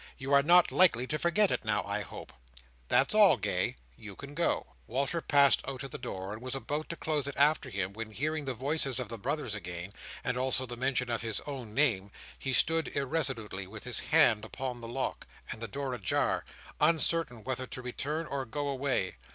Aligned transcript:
"You 0.17 0.33
are 0.33 0.41
not 0.41 0.71
likely 0.71 1.05
to 1.05 1.19
forget 1.19 1.51
it 1.51 1.63
now, 1.63 1.83
I 1.83 2.01
hope. 2.01 2.33
That's 2.87 3.13
all, 3.13 3.37
Gay. 3.37 3.75
You 3.95 4.15
can 4.15 4.33
go." 4.33 4.65
Walter 4.87 5.21
passed 5.21 5.61
out 5.67 5.83
at 5.83 5.91
the 5.91 5.99
door, 5.99 6.33
and 6.33 6.41
was 6.41 6.55
about 6.55 6.89
to 6.89 6.95
close 6.95 7.27
it 7.27 7.35
after 7.37 7.69
him, 7.69 7.93
when, 7.93 8.09
hearing 8.09 8.45
the 8.45 8.55
voices 8.55 8.99
of 8.99 9.09
the 9.09 9.19
brothers 9.19 9.53
again, 9.53 9.93
and 10.23 10.37
also 10.37 10.65
the 10.65 10.75
mention 10.75 11.11
of 11.11 11.21
his 11.21 11.39
own 11.41 11.75
name, 11.75 12.09
he 12.39 12.51
stood 12.51 12.87
irresolutely, 12.97 13.67
with 13.67 13.83
his 13.83 13.99
hand 13.99 14.43
upon 14.43 14.81
the 14.81 14.87
lock, 14.87 15.27
and 15.51 15.61
the 15.61 15.67
door 15.67 15.93
ajar, 15.93 16.45
uncertain 16.79 17.43
whether 17.43 17.67
to 17.67 17.81
return 17.83 18.25
or 18.25 18.43
go 18.43 18.69
away. 18.69 19.17